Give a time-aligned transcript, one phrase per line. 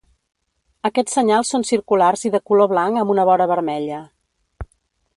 [0.89, 4.05] Aquests senyals són circulars i de color blanc amb una vora vermella.